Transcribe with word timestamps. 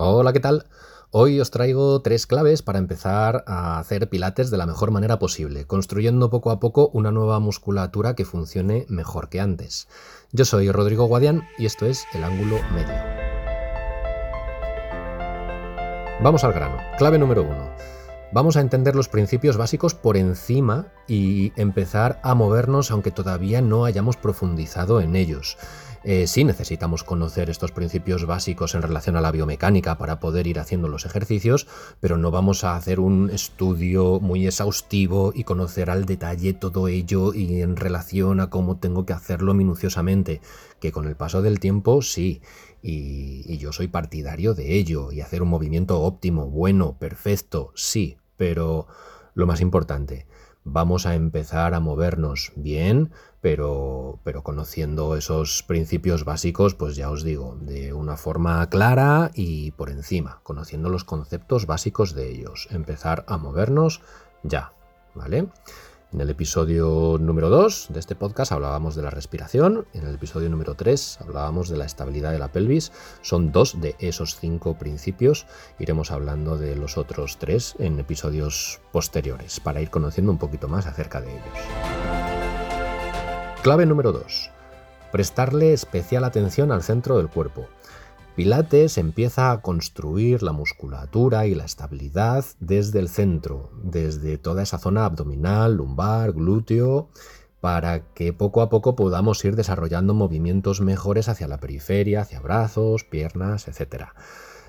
Hola, 0.00 0.32
¿qué 0.32 0.38
tal? 0.38 0.64
Hoy 1.10 1.40
os 1.40 1.50
traigo 1.50 2.00
tres 2.02 2.28
claves 2.28 2.62
para 2.62 2.78
empezar 2.78 3.42
a 3.48 3.80
hacer 3.80 4.08
pilates 4.08 4.48
de 4.48 4.56
la 4.56 4.64
mejor 4.64 4.92
manera 4.92 5.18
posible, 5.18 5.66
construyendo 5.66 6.30
poco 6.30 6.52
a 6.52 6.60
poco 6.60 6.88
una 6.92 7.10
nueva 7.10 7.40
musculatura 7.40 8.14
que 8.14 8.24
funcione 8.24 8.86
mejor 8.88 9.28
que 9.28 9.40
antes. 9.40 9.88
Yo 10.30 10.44
soy 10.44 10.70
Rodrigo 10.70 11.06
Guadián 11.06 11.48
y 11.58 11.66
esto 11.66 11.84
es 11.84 12.06
El 12.12 12.22
Ángulo 12.22 12.60
Medio. 12.72 12.94
Vamos 16.22 16.44
al 16.44 16.52
grano. 16.52 16.76
Clave 16.96 17.18
número 17.18 17.42
uno. 17.42 17.68
Vamos 18.30 18.58
a 18.58 18.60
entender 18.60 18.94
los 18.94 19.08
principios 19.08 19.56
básicos 19.56 19.94
por 19.94 20.18
encima 20.18 20.88
y 21.06 21.52
empezar 21.56 22.20
a 22.22 22.34
movernos 22.34 22.90
aunque 22.90 23.10
todavía 23.10 23.62
no 23.62 23.86
hayamos 23.86 24.18
profundizado 24.18 25.00
en 25.00 25.16
ellos. 25.16 25.56
Eh, 26.04 26.26
sí 26.26 26.44
necesitamos 26.44 27.04
conocer 27.04 27.50
estos 27.50 27.72
principios 27.72 28.26
básicos 28.26 28.74
en 28.74 28.82
relación 28.82 29.16
a 29.16 29.20
la 29.20 29.32
biomecánica 29.32 29.98
para 29.98 30.20
poder 30.20 30.46
ir 30.46 30.60
haciendo 30.60 30.88
los 30.88 31.06
ejercicios, 31.06 31.66
pero 32.00 32.18
no 32.18 32.30
vamos 32.30 32.64
a 32.64 32.76
hacer 32.76 33.00
un 33.00 33.30
estudio 33.30 34.20
muy 34.20 34.46
exhaustivo 34.46 35.32
y 35.34 35.44
conocer 35.44 35.90
al 35.90 36.04
detalle 36.04 36.52
todo 36.52 36.86
ello 36.88 37.34
y 37.34 37.62
en 37.62 37.76
relación 37.76 38.40
a 38.40 38.50
cómo 38.50 38.76
tengo 38.76 39.06
que 39.06 39.12
hacerlo 39.12 39.54
minuciosamente, 39.54 40.40
que 40.80 40.92
con 40.92 41.06
el 41.06 41.16
paso 41.16 41.42
del 41.42 41.60
tiempo 41.60 42.00
sí, 42.02 42.42
y, 42.82 43.56
yo 43.58 43.72
soy 43.72 43.88
partidario 43.88 44.54
de 44.54 44.76
ello, 44.76 45.10
y 45.10 45.20
hacer 45.20 45.42
un 45.42 45.48
movimiento 45.48 46.00
óptimo, 46.00 46.48
bueno, 46.48 46.96
perfecto, 46.98 47.72
sí, 47.74 48.18
pero 48.36 48.86
lo 49.34 49.46
más 49.46 49.60
importante, 49.60 50.26
vamos 50.64 51.06
a 51.06 51.14
empezar 51.14 51.74
a 51.74 51.80
movernos 51.80 52.52
bien, 52.56 53.10
pero, 53.40 54.20
pero 54.24 54.42
conociendo 54.42 55.16
esos 55.16 55.62
principios 55.62 56.24
básicos, 56.24 56.74
pues 56.74 56.96
ya 56.96 57.10
os 57.10 57.24
digo, 57.24 57.56
de 57.60 57.92
una 57.92 58.16
forma 58.16 58.68
clara 58.68 59.30
y 59.34 59.70
por 59.72 59.90
encima, 59.90 60.40
conociendo 60.42 60.88
los 60.88 61.04
conceptos 61.04 61.66
básicos 61.66 62.14
de 62.14 62.30
ellos. 62.30 62.68
Empezar 62.70 63.24
a 63.28 63.38
movernos 63.38 64.02
ya, 64.42 64.72
¿vale? 65.14 65.48
En 66.10 66.22
el 66.22 66.30
episodio 66.30 67.18
número 67.20 67.50
2 67.50 67.88
de 67.90 68.00
este 68.00 68.14
podcast 68.14 68.52
hablábamos 68.52 68.96
de 68.96 69.02
la 69.02 69.10
respiración, 69.10 69.86
en 69.92 70.06
el 70.06 70.14
episodio 70.14 70.48
número 70.48 70.74
3 70.74 71.18
hablábamos 71.20 71.68
de 71.68 71.76
la 71.76 71.84
estabilidad 71.84 72.32
de 72.32 72.38
la 72.38 72.48
pelvis. 72.48 72.92
Son 73.20 73.52
dos 73.52 73.78
de 73.82 73.94
esos 73.98 74.36
cinco 74.36 74.78
principios. 74.78 75.46
Iremos 75.78 76.10
hablando 76.10 76.56
de 76.56 76.76
los 76.76 76.96
otros 76.96 77.36
tres 77.36 77.74
en 77.78 78.00
episodios 78.00 78.80
posteriores 78.90 79.60
para 79.60 79.82
ir 79.82 79.90
conociendo 79.90 80.32
un 80.32 80.38
poquito 80.38 80.66
más 80.66 80.86
acerca 80.86 81.20
de 81.20 81.30
ellos. 81.30 81.58
Clave 83.62 83.84
número 83.84 84.10
2. 84.12 84.50
Prestarle 85.12 85.74
especial 85.74 86.24
atención 86.24 86.72
al 86.72 86.82
centro 86.82 87.18
del 87.18 87.28
cuerpo. 87.28 87.68
Pilates 88.38 88.98
empieza 88.98 89.50
a 89.50 89.62
construir 89.62 90.44
la 90.44 90.52
musculatura 90.52 91.48
y 91.48 91.56
la 91.56 91.64
estabilidad 91.64 92.44
desde 92.60 93.00
el 93.00 93.08
centro, 93.08 93.72
desde 93.82 94.38
toda 94.38 94.62
esa 94.62 94.78
zona 94.78 95.06
abdominal, 95.06 95.74
lumbar, 95.74 96.34
glúteo, 96.34 97.08
para 97.60 98.12
que 98.14 98.32
poco 98.32 98.62
a 98.62 98.68
poco 98.68 98.94
podamos 98.94 99.44
ir 99.44 99.56
desarrollando 99.56 100.14
movimientos 100.14 100.80
mejores 100.80 101.28
hacia 101.28 101.48
la 101.48 101.58
periferia, 101.58 102.20
hacia 102.20 102.38
brazos, 102.38 103.02
piernas, 103.02 103.66
etc. 103.66 104.04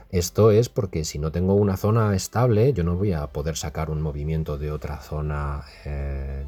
Esto 0.10 0.50
es 0.50 0.68
porque 0.68 1.06
si 1.06 1.20
no 1.20 1.32
tengo 1.32 1.54
una 1.54 1.78
zona 1.78 2.16
estable, 2.16 2.74
yo 2.74 2.84
no 2.84 2.96
voy 2.96 3.14
a 3.14 3.28
poder 3.28 3.56
sacar 3.56 3.92
un 3.92 4.02
movimiento 4.02 4.58
de 4.58 4.72
otra 4.72 5.00
zona 5.00 5.66
eh, 5.86 6.48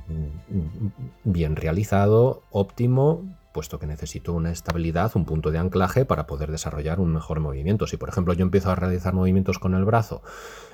bien 1.24 1.56
realizado, 1.56 2.42
óptimo, 2.50 3.22
puesto 3.52 3.80
que 3.80 3.88
necesito 3.88 4.34
una 4.34 4.52
estabilidad, 4.52 5.12
un 5.16 5.26
punto 5.26 5.52
de 5.52 5.58
anclaje 5.58 6.06
para 6.06 6.28
poder 6.28 6.52
desarrollar 6.52 7.00
un 7.00 7.14
mejor 7.14 7.40
movimiento. 7.40 7.88
Si 7.88 7.98
por 7.98 8.10
ejemplo 8.10 8.34
yo 8.34 8.44
empiezo 8.44 8.72
a 8.72 8.76
realizar 8.76 9.14
movimientos 9.14 9.60
con 9.60 9.74
el 9.76 9.86
brazo 9.86 10.22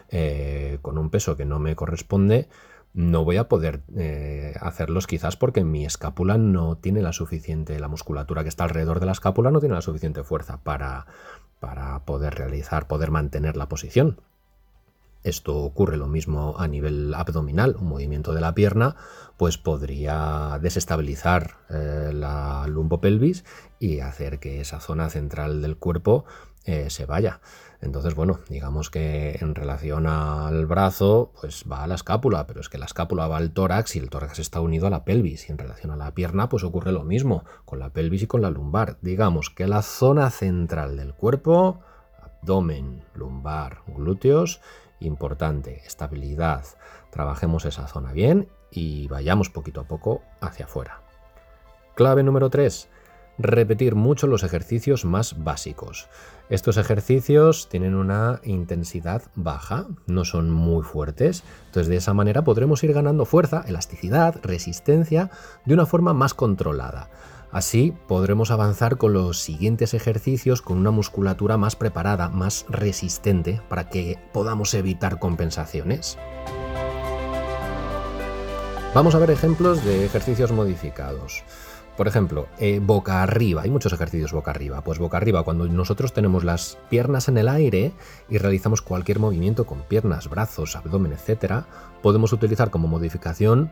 eh, 0.09 0.80
con 0.81 0.98
un 0.98 1.09
peso 1.09 1.36
que 1.36 1.45
no 1.45 1.59
me 1.59 1.75
corresponde, 1.75 2.48
no 2.94 3.23
voy 3.23 3.38
a 3.38 3.48
poder 3.48 3.83
eh, 3.95 4.55
hacerlos 4.60 5.05
quizás 5.05 5.37
porque 5.37 5.64
mi 5.64 5.86
escápula 5.86 6.37
no 6.37 6.77
tiene 6.77 7.02
la 7.02 7.14
suficiente, 7.14 7.80
la 7.80 7.87
musculatura 7.87 8.43
que 8.43 8.49
está 8.49 8.64
alrededor 8.64 8.99
de 8.99 9.05
la 9.05 9.11
escápula 9.11 9.52
no 9.52 9.60
tiene 9.60 9.76
la 9.76 9.82
suficiente 9.82 10.23
fuerza 10.23 10.64
para, 10.64 11.05
para 11.60 12.05
poder 12.05 12.36
realizar, 12.36 12.87
poder 12.87 13.11
mantener 13.11 13.58
la 13.58 13.70
posición. 13.70 14.21
Esto 15.23 15.58
ocurre 15.58 15.98
lo 15.98 16.08
mismo 16.08 16.55
a 16.58 16.67
nivel 16.67 17.14
abdominal, 17.14 17.76
un 17.80 17.88
movimiento 17.88 18.33
de 18.33 18.42
la 18.42 18.55
pierna, 18.55 18.95
pues 19.38 19.58
podría 19.58 20.60
desestabilizar 20.61 21.58
eh, 21.70 22.11
la 22.14 22.66
lumbopelvis 22.67 23.44
y 23.80 24.00
hacer 24.00 24.39
que 24.39 24.61
esa 24.61 24.80
zona 24.80 25.10
central 25.10 25.61
del 25.61 25.78
cuerpo 25.78 26.26
eh, 26.66 26.89
se 26.89 27.05
vaya. 27.05 27.39
Entonces, 27.80 28.16
bueno, 28.16 28.39
digamos 28.50 28.89
que 28.89 29.38
en 29.39 29.54
relación 29.54 30.08
al 30.08 30.66
brazo, 30.66 31.32
pues 31.39 31.64
va 31.72 31.84
a 31.84 31.88
la 31.88 31.95
escápula, 31.95 32.48
pero 32.48 32.60
es 32.60 32.70
que 32.70 32.78
la 32.78 32.86
escápula 32.86 33.28
va 33.28 33.38
al 33.38 33.52
tórax 33.52 33.95
y 33.95 33.99
el 33.99 34.10
tórax 34.10 34.39
está 34.39 34.61
unido 34.61 34.88
a 34.88 34.89
la 34.89 35.05
pelvis. 35.05 35.48
Y 35.48 35.52
en 35.52 35.60
relación 35.60 35.92
a 35.92 35.95
la 35.95 36.14
pierna, 36.14 36.49
pues 36.49 36.64
ocurre 36.64 36.92
lo 36.92 37.04
mismo 37.04 37.45
con 37.66 37.80
la 37.80 37.92
pelvis 37.92 38.23
y 38.23 38.28
con 38.28 38.42
la 38.42 38.49
lumbar. 38.49 38.98
Digamos 39.02 39.49
que 39.49 39.67
la 39.67 39.84
zona 39.84 40.32
central 40.32 40.98
del 40.98 41.14
cuerpo, 41.14 41.82
abdomen, 42.22 43.04
lumbar, 43.14 43.84
glúteos, 43.88 44.60
Importante, 44.99 45.81
estabilidad. 45.85 46.65
Trabajemos 47.11 47.65
esa 47.65 47.87
zona 47.87 48.11
bien 48.11 48.49
y 48.71 49.08
vayamos 49.08 49.49
poquito 49.49 49.81
a 49.81 49.87
poco 49.87 50.21
hacia 50.41 50.65
afuera. 50.65 51.02
Clave 51.95 52.23
número 52.23 52.49
3. 52.49 52.89
Repetir 53.39 53.93
mucho 53.93 54.25
los 54.25 54.43
ejercicios 54.43 55.05
más 55.05 55.43
básicos. 55.43 56.09
Estos 56.49 56.77
ejercicios 56.77 57.69
tienen 57.69 57.93
una 57.93 58.39
intensidad 58.43 59.23
baja, 59.36 59.86
no 60.07 60.25
son 60.25 60.49
muy 60.49 60.83
fuertes, 60.83 61.43
entonces 61.67 61.87
de 61.87 61.97
esa 61.97 62.15
manera 62.15 62.43
podremos 62.43 62.83
ir 62.83 62.93
ganando 62.93 63.25
fuerza, 63.25 63.63
elasticidad, 63.67 64.39
resistencia 64.41 65.30
de 65.65 65.73
una 65.75 65.86
forma 65.86 66.13
más 66.13 66.33
controlada. 66.33 67.09
Así 67.52 67.93
podremos 68.08 68.52
avanzar 68.52 68.97
con 68.97 69.13
los 69.13 69.39
siguientes 69.39 69.93
ejercicios 69.93 70.61
con 70.61 70.77
una 70.77 70.91
musculatura 70.91 71.58
más 71.58 71.75
preparada, 71.75 72.30
más 72.30 72.65
resistente, 72.67 73.61
para 73.69 73.89
que 73.89 74.19
podamos 74.33 74.73
evitar 74.73 75.17
compensaciones. 75.17 76.17
Vamos 78.93 79.15
a 79.15 79.19
ver 79.19 79.31
ejemplos 79.31 79.83
de 79.86 80.05
ejercicios 80.05 80.52
modificados. 80.52 81.43
Por 81.95 82.07
ejemplo, 82.07 82.47
eh, 82.59 82.80
boca 82.80 83.23
arriba. 83.23 83.63
Hay 83.63 83.71
muchos 83.71 83.91
ejercicios 83.91 84.31
boca 84.31 84.52
arriba. 84.52 84.81
Pues 84.81 84.99
boca 84.99 85.17
arriba, 85.17 85.43
cuando 85.43 85.67
nosotros 85.67 86.13
tenemos 86.13 86.43
las 86.43 86.77
piernas 86.89 87.27
en 87.27 87.39
el 87.39 87.47
aire 87.47 87.91
y 88.30 88.37
realizamos 88.37 88.83
cualquier 88.83 89.19
movimiento 89.19 89.65
con 89.65 89.81
piernas, 89.81 90.30
brazos, 90.30 90.75
abdomen, 90.75 91.13
etc., 91.13 91.63
podemos 92.03 92.33
utilizar 92.33 92.69
como 92.69 92.87
modificación 92.87 93.71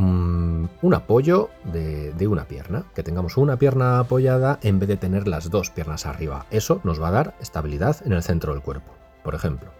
Mm, 0.00 0.66
un 0.82 0.94
apoyo 0.94 1.50
de, 1.64 2.28
una 2.28 2.44
pierna, 2.44 2.84
que 2.94 3.02
tengamos 3.02 3.36
una 3.36 3.56
pierna 3.58 3.98
apoyada 3.98 4.60
en 4.62 4.78
vez 4.78 4.88
de 4.88 4.96
tener 4.96 5.26
las 5.26 5.50
dos 5.50 5.70
piernas 5.70 6.06
arriba. 6.06 6.46
Eso 6.52 6.80
nos 6.84 7.02
va 7.02 7.08
a 7.08 7.10
dar 7.10 7.34
estabilidad 7.40 7.96
en 8.06 8.12
el 8.12 8.22
centro 8.22 8.52
del 8.52 8.62
cuerpo, 8.62 8.92
por 9.24 9.34
ejemplo. 9.34 9.72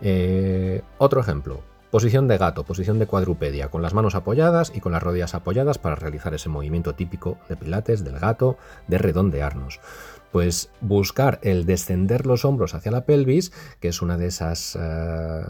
Eh, 0.00 0.80
otro 0.96 1.20
ejemplo, 1.20 1.60
posición 1.90 2.28
de 2.28 2.38
gato, 2.38 2.64
posición 2.64 2.98
de 2.98 3.06
cuadrupedia, 3.06 3.68
con 3.68 3.82
las 3.82 3.94
manos 3.94 4.14
apoyadas 4.14 4.72
y 4.74 4.80
con 4.80 4.92
las 4.92 5.02
rodillas 5.02 5.34
apoyadas 5.34 5.78
para 5.78 5.96
realizar 5.96 6.34
ese 6.34 6.48
movimiento 6.48 6.94
típico 6.94 7.38
de 7.48 7.56
pilates, 7.56 8.04
del 8.04 8.18
gato, 8.18 8.56
de 8.88 8.98
redondearnos 8.98 9.80
pues 10.30 10.70
buscar 10.80 11.40
el 11.42 11.66
descender 11.66 12.26
los 12.26 12.44
hombros 12.44 12.74
hacia 12.74 12.92
la 12.92 13.04
pelvis, 13.04 13.52
que 13.80 13.88
es 13.88 14.00
una 14.00 14.16
de 14.16 14.26
esas, 14.26 14.76
eh, 14.76 15.42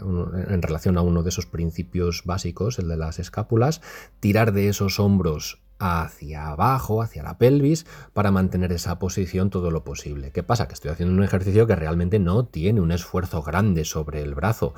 en 0.47 0.61
relación 0.61 0.97
a 0.97 1.01
uno 1.01 1.23
de 1.23 1.29
esos 1.29 1.45
principios 1.45 2.23
básicos, 2.25 2.79
el 2.79 2.87
de 2.87 2.97
las 2.97 3.19
escápulas, 3.19 3.81
tirar 4.19 4.53
de 4.53 4.69
esos 4.69 4.99
hombros 4.99 5.61
hacia 5.81 6.49
abajo, 6.49 7.01
hacia 7.01 7.23
la 7.23 7.37
pelvis, 7.37 7.85
para 8.13 8.31
mantener 8.31 8.71
esa 8.71 8.99
posición 8.99 9.49
todo 9.49 9.71
lo 9.71 9.83
posible. 9.83 10.31
¿Qué 10.31 10.43
pasa? 10.43 10.67
Que 10.67 10.75
estoy 10.75 10.91
haciendo 10.91 11.15
un 11.15 11.23
ejercicio 11.23 11.65
que 11.65 11.75
realmente 11.75 12.19
no 12.19 12.45
tiene 12.45 12.81
un 12.81 12.91
esfuerzo 12.91 13.41
grande 13.41 13.83
sobre 13.83 14.21
el 14.21 14.35
brazo. 14.35 14.75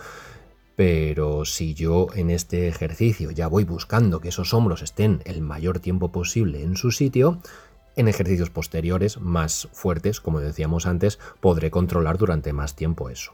Pero 0.76 1.46
si 1.46 1.74
yo 1.74 2.08
en 2.16 2.30
este 2.30 2.68
ejercicio 2.68 3.32
ya 3.32 3.48
voy 3.48 3.64
buscando 3.64 4.20
que 4.20 4.30
esos 4.30 4.54
hombros 4.54 4.82
estén 4.82 5.22
el 5.26 5.42
mayor 5.42 5.80
tiempo 5.80 6.12
posible 6.12 6.64
en 6.64 6.76
su 6.78 6.92
sitio, 6.92 7.40
en 7.96 8.08
ejercicios 8.08 8.50
posteriores 8.50 9.20
más 9.20 9.68
fuertes, 9.72 10.20
como 10.20 10.40
decíamos 10.40 10.86
antes, 10.86 11.20
podré 11.40 11.70
controlar 11.70 12.18
durante 12.18 12.54
más 12.54 12.76
tiempo 12.76 13.10
eso. 13.10 13.34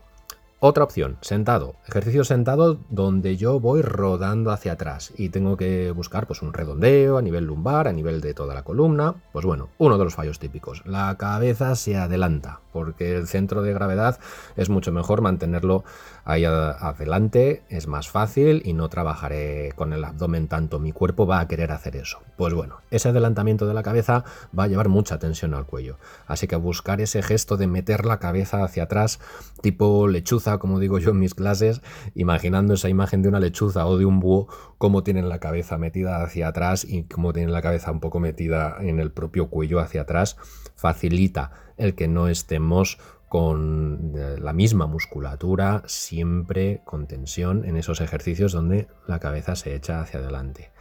Otra 0.61 0.83
opción, 0.83 1.17
sentado. 1.21 1.75
Ejercicio 1.87 2.25
sentado 2.25 2.79
donde 2.89 3.37
yo 3.37 3.61
voy 3.61 3.81
rodando 3.81 4.51
hacia 4.51 4.73
atrás 4.73 5.13
y 5.15 5.29
tengo 5.29 5.55
que 5.55 5.91
buscar 5.91 6.27
pues, 6.27 6.41
un 6.41 6.51
redondeo 6.51 7.17
a 7.17 7.21
nivel 7.21 7.45
lumbar, 7.45 7.87
a 7.87 7.93
nivel 7.93 8.19
de 8.19 8.33
toda 8.33 8.53
la 8.53 8.63
columna. 8.63 9.15
Pues 9.31 9.45
bueno, 9.45 9.69
uno 9.77 9.97
de 9.97 10.03
los 10.03 10.15
fallos 10.15 10.37
típicos. 10.37 10.83
La 10.85 11.15
cabeza 11.17 11.73
se 11.75 11.95
adelanta. 11.95 12.59
Porque 12.71 13.15
el 13.15 13.27
centro 13.27 13.61
de 13.61 13.73
gravedad 13.73 14.19
es 14.55 14.69
mucho 14.69 14.91
mejor 14.91 15.21
mantenerlo 15.21 15.83
ahí 16.25 16.45
adelante, 16.45 17.63
es 17.69 17.87
más 17.87 18.09
fácil 18.09 18.61
y 18.63 18.73
no 18.73 18.89
trabajaré 18.89 19.71
con 19.75 19.93
el 19.93 20.03
abdomen 20.03 20.47
tanto, 20.47 20.79
mi 20.79 20.91
cuerpo 20.91 21.25
va 21.25 21.39
a 21.39 21.47
querer 21.47 21.71
hacer 21.71 21.95
eso. 21.95 22.19
Pues 22.37 22.53
bueno, 22.53 22.81
ese 22.91 23.09
adelantamiento 23.09 23.65
de 23.65 23.73
la 23.73 23.83
cabeza 23.83 24.23
va 24.57 24.65
a 24.65 24.67
llevar 24.67 24.89
mucha 24.89 25.17
tensión 25.17 25.53
al 25.53 25.65
cuello, 25.65 25.97
así 26.27 26.47
que 26.47 26.55
buscar 26.55 27.01
ese 27.01 27.23
gesto 27.23 27.57
de 27.57 27.67
meter 27.67 28.05
la 28.05 28.19
cabeza 28.19 28.63
hacia 28.63 28.83
atrás, 28.83 29.19
tipo 29.61 30.07
lechuza, 30.07 30.59
como 30.59 30.79
digo 30.79 30.99
yo 30.99 31.11
en 31.11 31.19
mis 31.19 31.33
clases, 31.33 31.81
imaginando 32.13 32.75
esa 32.75 32.89
imagen 32.89 33.21
de 33.21 33.29
una 33.29 33.39
lechuza 33.39 33.87
o 33.87 33.97
de 33.97 34.05
un 34.05 34.19
búho, 34.19 34.47
cómo 34.77 35.03
tienen 35.03 35.29
la 35.29 35.39
cabeza 35.39 35.77
metida 35.77 36.21
hacia 36.23 36.49
atrás 36.49 36.85
y 36.85 37.03
cómo 37.03 37.33
tienen 37.33 37.51
la 37.51 37.61
cabeza 37.61 37.91
un 37.91 37.99
poco 37.99 38.19
metida 38.19 38.77
en 38.79 38.99
el 38.99 39.11
propio 39.11 39.49
cuello 39.49 39.79
hacia 39.79 40.01
atrás, 40.01 40.37
facilita 40.75 41.51
el 41.79 41.95
que 41.95 42.07
no 42.07 42.27
estemos 42.27 42.99
con 43.29 44.13
eh, 44.15 44.37
la 44.39 44.53
misma 44.53 44.87
musculatura, 44.87 45.83
siempre 45.85 46.81
con 46.83 47.07
tensión 47.07 47.63
en 47.65 47.77
esos 47.77 48.01
ejercicios 48.01 48.51
donde 48.51 48.87
la 49.07 49.19
cabeza 49.19 49.55
se 49.55 49.75
echa 49.75 50.01
hacia 50.01 50.19
adelante. 50.19 50.71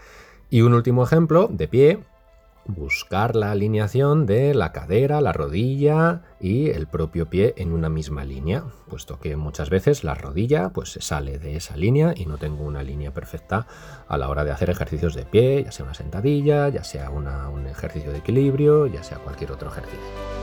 Y 0.50 0.62
un 0.62 0.72
último 0.72 1.04
ejemplo, 1.04 1.48
de 1.52 1.68
pie, 1.68 1.98
buscar 2.68 3.34
la 3.34 3.50
alineación 3.50 4.26
de 4.26 4.54
la 4.54 4.72
cadera, 4.72 5.20
la 5.20 5.32
rodilla 5.32 6.22
y 6.40 6.68
el 6.70 6.86
propio 6.86 7.28
pie 7.28 7.54
en 7.56 7.72
una 7.72 7.88
misma 7.88 8.24
línea, 8.24 8.64
puesto 8.88 9.18
que 9.18 9.36
muchas 9.36 9.70
veces 9.70 10.04
la 10.04 10.14
rodilla 10.14 10.70
pues 10.70 10.92
se 10.92 11.00
sale 11.00 11.38
de 11.38 11.56
esa 11.56 11.76
línea 11.76 12.12
y 12.14 12.26
no 12.26 12.36
tengo 12.38 12.64
una 12.64 12.82
línea 12.82 13.12
perfecta 13.12 13.66
a 14.06 14.18
la 14.18 14.28
hora 14.28 14.44
de 14.44 14.52
hacer 14.52 14.70
ejercicios 14.70 15.14
de 15.14 15.24
pie, 15.24 15.64
ya 15.64 15.72
sea 15.72 15.84
una 15.84 15.94
sentadilla, 15.94 16.68
ya 16.68 16.84
sea 16.84 17.10
un 17.10 17.66
ejercicio 17.66 18.12
de 18.12 18.18
equilibrio, 18.18 18.86
ya 18.86 19.02
sea 19.02 19.18
cualquier 19.18 19.52
otro 19.52 19.70
ejercicio. 19.70 20.37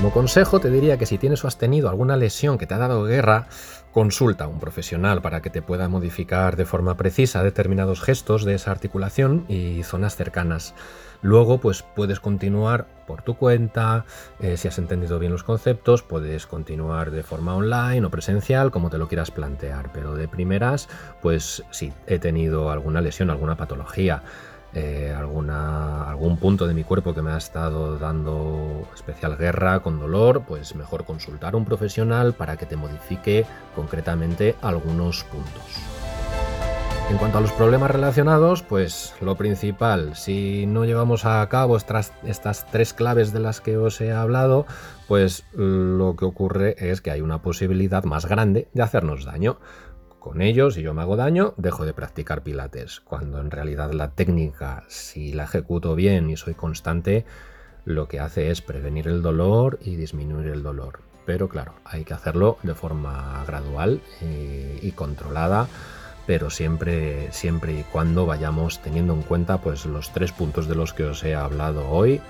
Como 0.00 0.14
consejo 0.14 0.60
te 0.60 0.70
diría 0.70 0.96
que 0.96 1.04
si 1.04 1.18
tienes 1.18 1.44
o 1.44 1.46
has 1.46 1.58
tenido 1.58 1.90
alguna 1.90 2.16
lesión 2.16 2.56
que 2.56 2.66
te 2.66 2.72
ha 2.72 2.78
dado 2.78 3.04
guerra, 3.04 3.48
consulta 3.92 4.44
a 4.44 4.48
un 4.48 4.58
profesional 4.58 5.20
para 5.20 5.42
que 5.42 5.50
te 5.50 5.60
pueda 5.60 5.90
modificar 5.90 6.56
de 6.56 6.64
forma 6.64 6.96
precisa 6.96 7.42
determinados 7.42 8.00
gestos 8.00 8.46
de 8.46 8.54
esa 8.54 8.70
articulación 8.70 9.44
y 9.46 9.82
zonas 9.82 10.16
cercanas. 10.16 10.74
Luego, 11.20 11.60
pues 11.60 11.82
puedes 11.82 12.18
continuar 12.18 12.86
por 13.06 13.20
tu 13.20 13.36
cuenta, 13.36 14.06
eh, 14.38 14.56
si 14.56 14.68
has 14.68 14.78
entendido 14.78 15.18
bien 15.18 15.32
los 15.32 15.44
conceptos, 15.44 16.02
puedes 16.02 16.46
continuar 16.46 17.10
de 17.10 17.22
forma 17.22 17.54
online 17.54 18.06
o 18.06 18.10
presencial, 18.10 18.70
como 18.70 18.88
te 18.88 18.96
lo 18.96 19.06
quieras 19.06 19.30
plantear. 19.30 19.90
Pero 19.92 20.14
de 20.14 20.28
primeras, 20.28 20.88
pues 21.20 21.62
si 21.70 21.92
he 22.06 22.18
tenido 22.18 22.70
alguna 22.70 23.02
lesión, 23.02 23.28
alguna 23.28 23.58
patología, 23.58 24.22
eh, 24.74 25.12
alguna, 25.16 26.08
algún 26.08 26.36
punto 26.36 26.66
de 26.66 26.74
mi 26.74 26.84
cuerpo 26.84 27.14
que 27.14 27.22
me 27.22 27.32
ha 27.32 27.36
estado 27.36 27.98
dando 27.98 28.88
especial 28.94 29.36
guerra 29.36 29.80
con 29.80 29.98
dolor, 29.98 30.44
pues 30.46 30.74
mejor 30.74 31.04
consultar 31.04 31.54
a 31.54 31.56
un 31.56 31.64
profesional 31.64 32.34
para 32.34 32.56
que 32.56 32.66
te 32.66 32.76
modifique 32.76 33.46
concretamente 33.74 34.54
algunos 34.62 35.24
puntos. 35.24 35.90
En 37.10 37.18
cuanto 37.18 37.38
a 37.38 37.40
los 37.40 37.50
problemas 37.50 37.90
relacionados, 37.90 38.62
pues 38.62 39.14
lo 39.20 39.34
principal, 39.34 40.14
si 40.14 40.64
no 40.66 40.84
llevamos 40.84 41.24
a 41.24 41.44
cabo 41.48 41.76
estas, 41.76 42.12
estas 42.24 42.66
tres 42.70 42.94
claves 42.94 43.32
de 43.32 43.40
las 43.40 43.60
que 43.60 43.76
os 43.76 44.00
he 44.00 44.12
hablado, 44.12 44.64
pues 45.08 45.44
lo 45.52 46.14
que 46.14 46.24
ocurre 46.24 46.76
es 46.78 47.00
que 47.00 47.10
hay 47.10 47.20
una 47.20 47.42
posibilidad 47.42 48.04
más 48.04 48.26
grande 48.26 48.68
de 48.74 48.82
hacernos 48.82 49.24
daño 49.24 49.58
con 50.20 50.42
ellos 50.42 50.76
y 50.76 50.82
yo 50.82 50.94
me 50.94 51.02
hago 51.02 51.16
daño, 51.16 51.54
dejo 51.56 51.84
de 51.84 51.94
practicar 51.94 52.42
pilates. 52.42 53.00
Cuando 53.00 53.40
en 53.40 53.50
realidad 53.50 53.90
la 53.92 54.10
técnica, 54.10 54.84
si 54.88 55.32
la 55.32 55.44
ejecuto 55.44 55.96
bien 55.96 56.30
y 56.30 56.36
soy 56.36 56.54
constante, 56.54 57.24
lo 57.84 58.06
que 58.06 58.20
hace 58.20 58.50
es 58.50 58.60
prevenir 58.60 59.08
el 59.08 59.22
dolor 59.22 59.78
y 59.82 59.96
disminuir 59.96 60.48
el 60.48 60.62
dolor. 60.62 61.00
Pero 61.26 61.48
claro, 61.48 61.74
hay 61.84 62.04
que 62.04 62.14
hacerlo 62.14 62.58
de 62.62 62.74
forma 62.74 63.42
gradual 63.46 64.00
eh, 64.20 64.78
y 64.82 64.92
controlada, 64.92 65.68
pero 66.26 66.50
siempre, 66.50 67.32
siempre 67.32 67.72
y 67.72 67.82
cuando 67.84 68.26
vayamos 68.26 68.80
teniendo 68.82 69.14
en 69.14 69.22
cuenta 69.22 69.60
pues, 69.60 69.86
los 69.86 70.12
tres 70.12 70.32
puntos 70.32 70.68
de 70.68 70.74
los 70.74 70.92
que 70.92 71.04
os 71.04 71.24
he 71.24 71.34
hablado 71.34 71.88
hoy 71.88 72.20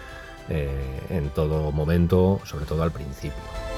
eh, 0.48 1.00
en 1.10 1.28
todo 1.30 1.70
momento, 1.72 2.40
sobre 2.44 2.64
todo 2.64 2.82
al 2.82 2.92
principio. 2.92 3.69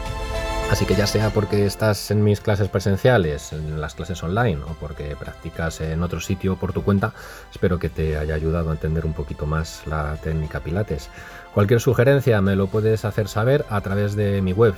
Así 0.73 0.87
que 0.87 0.95
ya 0.95 1.07
sea 1.07 1.29
porque 1.29 1.67
estás 1.67 2.11
en 2.11 2.25
mis 2.25 2.41
clases 2.41 2.71
presenciales, 2.71 3.53
en 3.53 3.79
las 3.79 3.95
clases 3.95 4.23
online 4.23 4.63
o 4.63 4.69
porque 4.81 5.15
practicas 5.17 5.83
en 5.83 6.03
otro 6.03 6.19
sitio 6.19 6.57
por 6.57 6.73
tu 6.73 6.83
cuenta, 6.83 7.13
espero 7.51 7.79
que 7.79 7.91
te 7.91 8.17
haya 8.17 8.35
ayudado 8.35 8.71
a 8.71 8.73
entender 8.73 9.05
un 9.05 9.13
poquito 9.13 9.45
más 9.45 9.87
la 9.87 10.17
técnica 10.23 10.61
Pilates. 10.61 11.11
Cualquier 11.53 11.79
sugerencia 11.79 12.41
me 12.41 12.57
lo 12.57 12.69
puedes 12.69 13.05
hacer 13.05 13.29
saber 13.29 13.67
a 13.69 13.83
través 13.83 14.17
de 14.17 14.41
mi 14.41 14.55
web 14.55 14.73